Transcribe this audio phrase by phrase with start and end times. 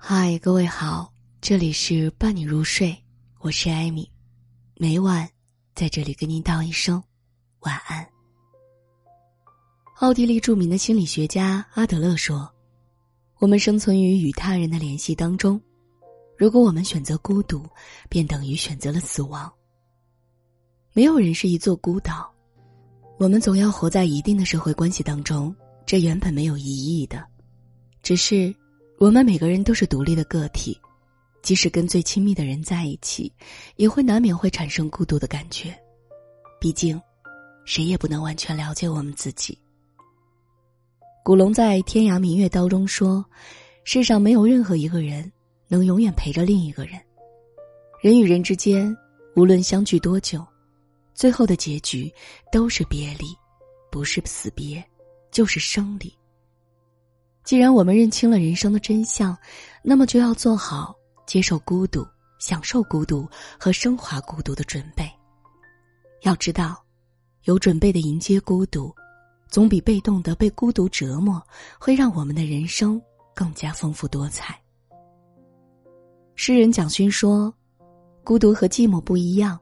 [0.00, 2.96] 嗨，各位好，这里是伴你入睡，
[3.40, 4.08] 我是艾米，
[4.76, 5.28] 每晚
[5.74, 7.02] 在这里跟您道一声
[7.60, 8.08] 晚安。
[9.96, 12.48] 奥地利著名的心理学家阿德勒说
[13.38, 15.60] ：“我们生存于与他人的联系当中，
[16.38, 17.68] 如果我们选择孤独，
[18.08, 19.52] 便等于选择了死亡。
[20.92, 22.32] 没有人是一座孤岛，
[23.18, 25.54] 我们总要活在一定的社会关系当中，
[25.84, 27.26] 这原本没有意义的，
[28.00, 28.54] 只是。”
[28.98, 30.76] 我们每个人都是独立的个体，
[31.40, 33.32] 即使跟最亲密的人在一起，
[33.76, 35.72] 也会难免会产生孤独的感觉。
[36.60, 37.00] 毕竟，
[37.64, 39.56] 谁也不能完全了解我们自己。
[41.24, 43.24] 古龙在《天涯明月刀》中说
[43.84, 45.30] ：“世上没有任何一个人
[45.68, 47.00] 能永远陪着另一个人。
[48.02, 48.96] 人与人之间，
[49.36, 50.44] 无论相聚多久，
[51.14, 52.12] 最后的结局
[52.50, 53.26] 都是别离，
[53.92, 54.84] 不是死别，
[55.30, 56.12] 就是生离。”
[57.48, 59.34] 既然我们认清了人生的真相，
[59.82, 60.94] 那么就要做好
[61.26, 62.06] 接受孤独、
[62.38, 63.26] 享受孤独
[63.58, 65.10] 和升华孤独的准备。
[66.20, 66.84] 要知道，
[67.44, 68.94] 有准备的迎接孤独，
[69.48, 71.42] 总比被动的被孤独折磨
[71.80, 73.00] 会让我们的人生
[73.34, 74.54] 更加丰富多彩。
[76.34, 77.50] 诗人蒋勋说
[78.22, 79.58] ：“孤独和寂寞不一样，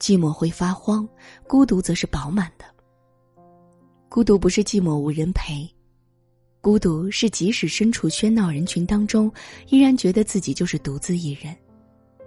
[0.00, 1.06] 寂寞会发慌，
[1.46, 2.64] 孤独则是饱满的。
[4.08, 5.70] 孤独不是寂寞无人陪。”
[6.62, 9.28] 孤独是即使身处喧闹人群当中，
[9.68, 11.52] 依然觉得自己就是独自一人，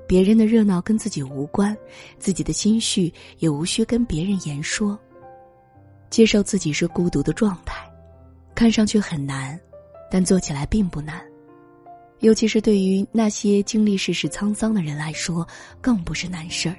[0.06, 1.76] 别人的热闹跟自己无关，
[2.20, 5.00] 自己的心绪也无需跟别人言说。
[6.10, 7.90] 接受自己是孤独的状态，
[8.54, 9.58] 看上去很难，
[10.12, 11.24] 但做起来并不难，
[12.20, 15.48] 尤其是对于那些经历世事沧桑的人来说，
[15.80, 16.76] 更不是难事儿。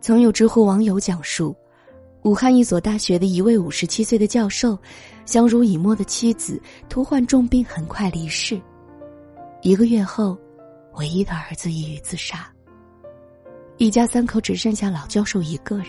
[0.00, 1.56] 曾有知乎网友讲述。
[2.24, 4.78] 武汉一所大学的一位五十七岁的教授，
[5.26, 6.58] 相濡以沫的妻子
[6.88, 8.58] 突患重病，很快离世。
[9.60, 10.34] 一个月后，
[10.94, 12.50] 唯一的儿子抑郁自杀。
[13.76, 15.88] 一家三口只剩下老教授一个人。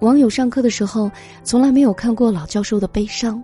[0.00, 1.10] 网友上课的时候，
[1.42, 3.42] 从来没有看过老教授的悲伤，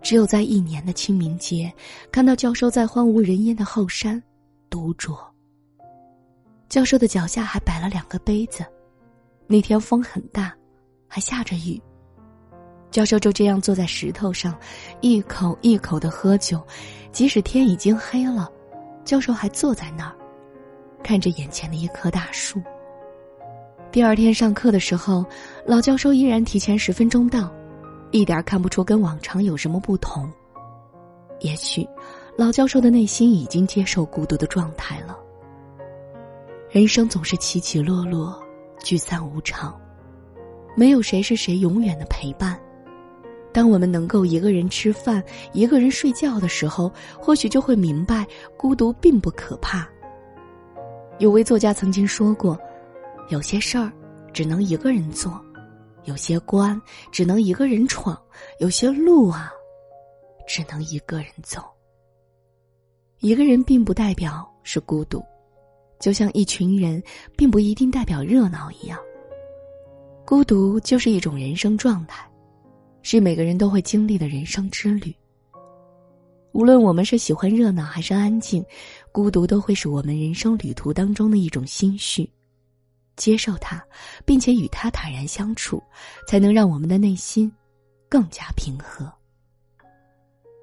[0.00, 1.72] 只有在一年的清明节，
[2.12, 4.22] 看到教授在荒无人烟的后山
[4.68, 5.18] 独酌。
[6.68, 8.64] 教授的脚下还摆了两个杯子，
[9.48, 10.54] 那天风很大。
[11.12, 11.82] 还下着雨，
[12.92, 14.56] 教授就这样坐在石头上，
[15.00, 16.62] 一口一口的喝酒，
[17.10, 18.48] 即使天已经黑了，
[19.04, 20.14] 教授还坐在那儿，
[21.02, 22.62] 看着眼前的一棵大树。
[23.90, 25.26] 第二天上课的时候，
[25.66, 27.52] 老教授依然提前十分钟到，
[28.12, 30.30] 一点看不出跟往常有什么不同。
[31.40, 31.84] 也许，
[32.38, 35.18] 老教授的内心已经接受孤独的状态了。
[36.70, 38.40] 人生总是起起落落，
[38.78, 39.76] 聚散无常。
[40.74, 42.58] 没有谁是谁永远的陪伴。
[43.52, 45.22] 当我们能够一个人吃饭、
[45.52, 48.26] 一个人睡觉的时候，或许就会明白
[48.56, 49.88] 孤独并不可怕。
[51.18, 52.58] 有位作家曾经说过
[53.28, 53.92] ：“有些事儿
[54.32, 55.38] 只能一个人做，
[56.04, 58.16] 有些关只能一个人闯，
[58.60, 59.50] 有些路啊，
[60.46, 61.60] 只能一个人走。”
[63.18, 65.22] 一个人并不代表是孤独，
[65.98, 67.02] 就像一群人
[67.36, 68.96] 并不一定代表热闹一样。
[70.30, 72.24] 孤独就是一种人生状态，
[73.02, 75.12] 是每个人都会经历的人生之旅。
[76.52, 78.64] 无论我们是喜欢热闹还是安静，
[79.10, 82.30] 孤独都会是我们人生旅途当中的一种心绪。
[83.16, 83.82] 接受它，
[84.24, 85.82] 并且与它坦然相处，
[86.28, 87.52] 才能让我们的内心
[88.08, 89.12] 更加平和。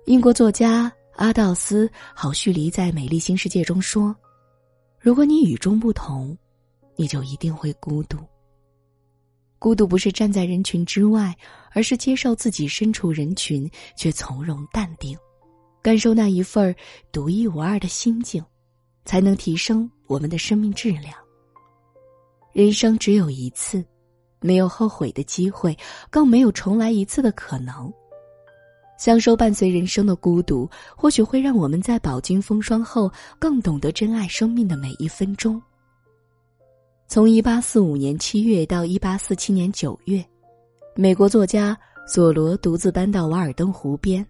[0.06, 4.16] 英国作家阿道斯·郝胥黎在《美丽新世界》中说
[4.98, 6.38] ：“如果你与众不同，
[6.96, 8.18] 你就一定会孤独。”
[9.60, 11.36] 孤独不是站在人群之外，
[11.72, 15.18] 而是接受自己身处人群却从容淡定，
[15.82, 16.76] 感受那一份
[17.12, 18.44] 独一无二的心境，
[19.04, 21.14] 才能提升我们的生命质量。
[22.54, 23.84] 人生只有一次，
[24.40, 25.76] 没有后悔的机会，
[26.10, 27.92] 更没有重来一次的可能。
[29.00, 35.62] 享受伴随人生的孤独，或许会让我们在饱经风霜后，更懂得珍爱生命的每一分钟。
[37.10, 40.24] 从一八四五年七月到一八四七年九月，
[40.94, 41.76] 美国作家
[42.06, 44.26] 索罗独自搬到瓦尔登湖边，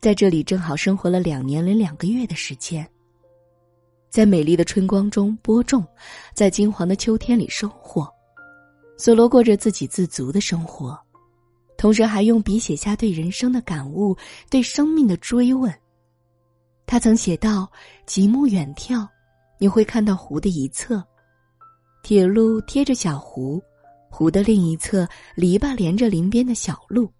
[0.00, 2.88] 在这里正好生活了两年零两个月的时间。
[4.08, 5.86] 在美丽的春光中播种，
[6.32, 8.08] 在金黄的秋天里收获。
[8.96, 10.98] 索罗过着自给自足的生活，
[11.76, 14.16] 同时还用笔写下对人生的感悟，
[14.48, 15.70] 对生命的追问。
[16.86, 17.70] 他曾写道
[18.06, 19.06] ：“极目远眺，
[19.58, 21.04] 你会看到湖的一侧。”
[22.02, 23.62] 铁路贴着小湖，
[24.10, 27.10] 湖的另一侧篱笆连着林边的小路，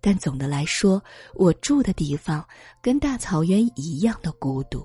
[0.00, 1.02] 但总的来说，
[1.34, 2.46] 我住的地方
[2.82, 4.84] 跟大草原一样的孤独。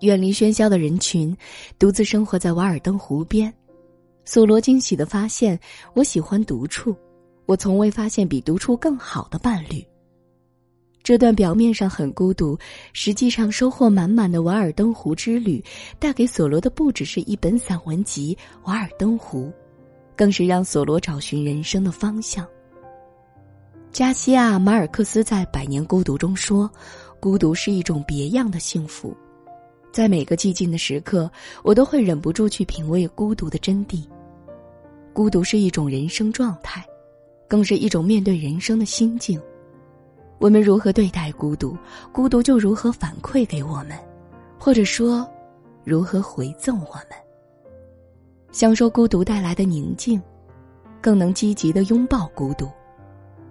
[0.00, 1.36] 远离喧嚣的人群，
[1.78, 3.52] 独自生活在瓦尔登湖边。
[4.24, 5.58] 索罗惊喜的发现，
[5.94, 6.96] 我喜欢独处。
[7.46, 9.86] 我从未发现比独处更好的伴侣。
[11.04, 12.58] 这段表面上很孤独，
[12.94, 15.62] 实际上收获满满的瓦尔登湖之旅，
[15.98, 18.34] 带给索罗的不只是一本散文集
[18.66, 19.48] 《瓦尔登湖》，
[20.16, 22.48] 更是让索罗找寻人生的方向。
[23.92, 26.70] 加西亚·马尔克斯在《百年孤独》中说
[27.20, 29.14] ：“孤独是一种别样的幸福，
[29.92, 31.30] 在每个寂静的时刻，
[31.62, 34.02] 我都会忍不住去品味孤独的真谛。
[35.12, 36.82] 孤独是一种人生状态，
[37.46, 39.38] 更是一种面对人生的心境。
[40.44, 41.74] 我们如何对待孤独，
[42.12, 43.98] 孤独就如何反馈给我们，
[44.58, 45.26] 或者说，
[45.84, 47.16] 如何回赠我们。
[48.52, 50.22] 享受孤独带来的宁静，
[51.00, 52.68] 更能积极的拥抱孤独。”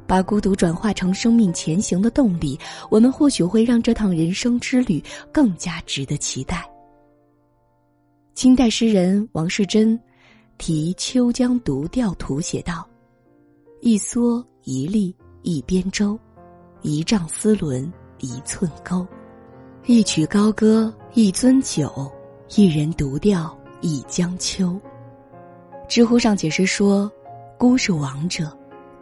[0.06, 2.60] 把孤独转化成生命前行的动力，
[2.92, 6.64] 我们或许会让这趟人生之旅更加值得期待。
[8.36, 10.00] 清代诗人王世贞
[10.60, 12.88] 题《秋江独钓图》写道
[13.82, 16.20] ：“一蓑一笠一边舟，
[16.84, 19.06] 一丈丝纶一寸钩，
[19.88, 22.12] 一曲高歌一樽酒，
[22.56, 24.80] 一人独钓一江秋。”
[25.90, 27.12] 知乎上解释说
[27.58, 28.56] ：“孤是王者。”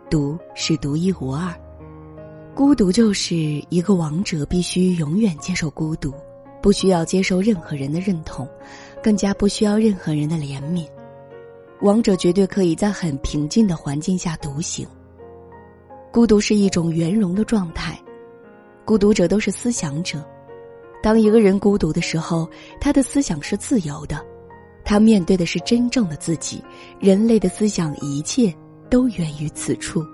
[0.10, 1.54] 独是独一无二，
[2.54, 3.34] 孤独就是
[3.70, 6.14] 一个王者必须永远接受孤独，
[6.62, 8.46] 不需要接受任何人的认同，
[9.02, 10.86] 更加不需要任何人的怜悯。
[11.80, 14.86] 王者绝对可以在很平静的环境下独行。
[16.12, 18.00] 孤独是一种圆融的状态，
[18.86, 20.24] 孤独者都是思想者。
[21.02, 22.50] 当一个人孤独的时候，
[22.80, 24.24] 他的思想是自由的，
[24.84, 26.64] 他面对的是真正的自己。
[27.00, 28.54] 人类的思想，一切。
[28.90, 30.06] 都源于此处。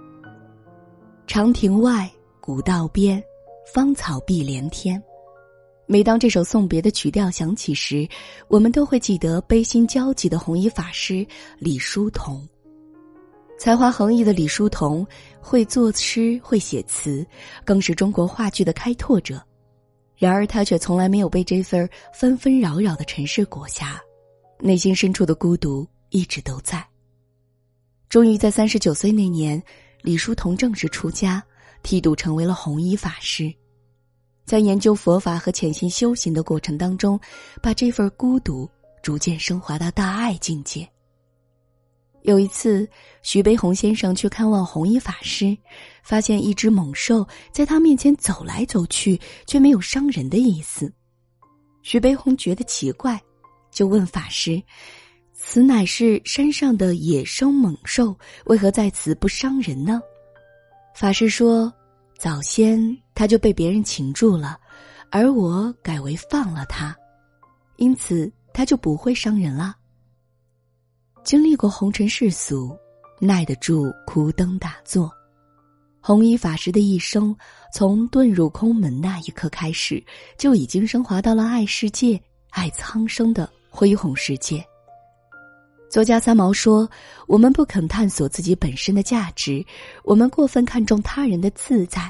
[1.26, 2.08] 长亭外，
[2.40, 3.20] 古道边，
[3.74, 5.02] 芳草碧连天。
[5.88, 8.08] 每当这首送别的曲调响起时，
[8.48, 11.26] 我们都会记得悲心交集的红衣法师
[11.58, 12.48] 李叔同。
[13.58, 15.06] 才华横溢的李叔同，
[15.42, 17.26] 会作诗，会写词，
[17.66, 19.44] 更是中国话剧的开拓者。
[20.16, 24.00] 然而，他却从来没有被这份纷纷扰扰的尘世裹挟，
[24.60, 26.86] 内心深处的孤独一直都在。
[28.10, 29.62] 终于在三十九岁那年，
[30.02, 31.44] 李叔同正式出家，
[31.82, 33.54] 剃度成为了红衣法师。
[34.46, 37.20] 在研究佛法和潜心修行的过程当中，
[37.62, 38.70] 把这份孤独
[39.02, 40.88] 逐渐升华到大爱境界。
[42.28, 42.86] 有一次，
[43.22, 45.58] 徐悲鸿先生去看望弘一法师，
[46.04, 50.92] 发现一只猛兽在他面前走来走去，却没有伤人的意思。
[51.84, 53.18] 徐悲鸿觉得奇怪，
[53.72, 54.62] 就问法师。
[55.34, 58.14] 此乃是山上的野生猛兽，
[58.48, 60.02] 为何在此不伤人呢？
[60.94, 61.74] 法师说
[62.20, 62.78] ：“早先
[63.16, 64.60] 他就被别人擒住了，
[65.12, 66.94] 而我改为放了他，
[67.78, 69.78] 因此他就不会伤人了。”
[71.28, 72.74] 经历过红尘世俗，
[73.20, 75.12] 耐得住枯灯打坐。
[76.00, 77.36] 红衣法师的一生，
[77.74, 80.02] 从遁入空门那一刻开始，
[80.38, 82.18] 就已经升华到了爱世界、
[82.52, 84.66] 爱苍生的恢宏世界。
[85.90, 86.90] 作家三毛说
[87.28, 89.62] ：“我们不肯探索自己本身的价值，
[90.06, 92.10] 我们过分看重他人的自在、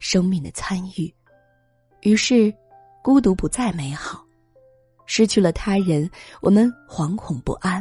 [0.00, 1.14] 生命的参与，
[2.00, 2.52] 于是
[3.00, 4.24] 孤独不再美好。
[5.06, 7.80] 失去了他人，我们惶恐不安。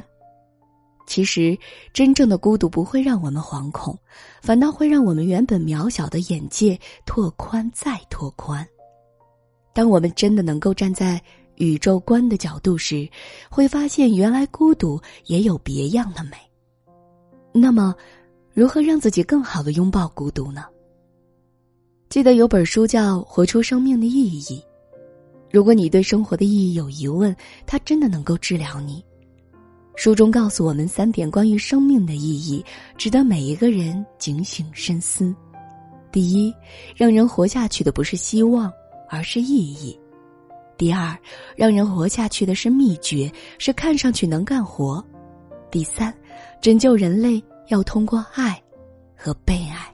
[1.09, 1.57] 其实，
[1.91, 3.97] 真正的孤独不会让我们惶恐，
[4.41, 8.65] 反倒会让我们原本渺小的眼界拓宽再拓宽。
[9.73, 11.21] 当我们真的能够站在……”
[11.59, 13.05] 宇宙观的角度时，
[13.51, 16.37] 会发现原来孤独也有别样的美。
[17.51, 17.93] 那么，
[18.53, 20.63] 如何让自己更好的拥抱孤独呢？
[22.07, 24.41] 记得有本书叫《活出生命的意义》，
[25.51, 27.35] 如果你对生活的意义有疑问，
[27.67, 29.03] 它真的能够治疗你。
[29.99, 32.63] 书中告诉我们三点关于生命的意义，
[32.97, 35.35] 值得每一个人警醒深思。
[36.09, 36.55] 第一，
[36.95, 38.71] 让人活下去的不是希望，
[39.09, 39.99] 而是意义。
[40.77, 41.13] 第二，
[41.53, 45.03] 让人活下去的是秘诀，是看上去能干活。
[45.69, 46.13] 第三，
[46.61, 48.57] 拯救人类要通过爱
[49.17, 49.93] 和被爱。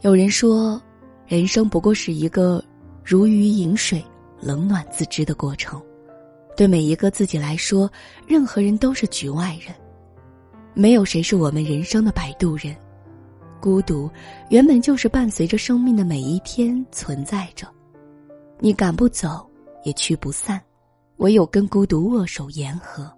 [0.00, 0.80] 有人说，
[1.26, 2.64] 人生不过是一个
[3.04, 4.02] 如鱼饮水、
[4.40, 5.78] 冷暖自知的过程。
[6.56, 7.90] 对每一个自己来说，
[8.26, 9.74] 任何人都是局外人，
[10.72, 12.74] 没有谁是我们人生的摆渡人。
[13.60, 14.10] 孤独
[14.50, 17.66] 原本就是伴随着生命的每一天存在着。
[18.60, 19.48] 你赶不走，
[19.84, 20.60] 也驱不散，
[21.16, 23.10] 唯有跟孤独握手言和。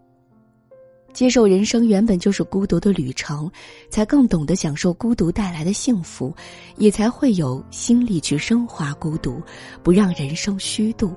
[1.12, 3.50] 接受人生原本就是孤独的旅程，
[3.90, 6.34] 才更懂得享受孤独带来的幸福，
[6.76, 9.40] 也才会有心力去升华孤独，
[9.82, 11.14] 不让人生虚度，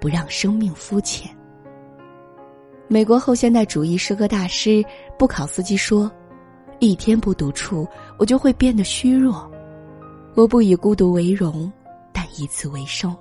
[0.00, 1.34] 不让生命肤浅。
[2.88, 4.84] 美国后现代主义诗歌大师
[5.18, 6.10] 布考斯基说
[6.80, 7.86] ：“一天不独处，
[8.18, 9.50] 我就会变得虚弱。
[10.34, 11.70] 我不以孤独为荣，
[12.12, 13.14] 但以此为生。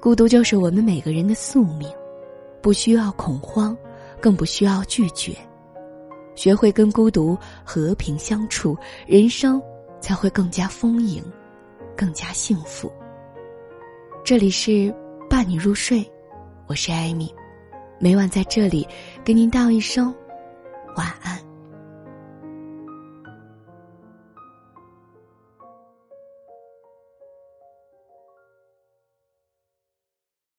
[0.00, 1.86] 孤独就是我们每个人的宿命，
[2.62, 3.76] 不需要恐慌。”
[4.20, 5.34] 更不需要拒绝，
[6.34, 9.58] 学会跟孤独和平相处，人生
[9.98, 11.24] 才会更加丰盈，
[11.96, 12.92] 更加幸福。
[14.22, 14.94] 这里是
[15.26, 16.06] 伴你入睡，
[16.66, 17.34] 我是艾米，
[18.02, 18.88] 每晚在这里
[19.22, 20.12] 跟您道一声
[20.96, 21.49] 晚安。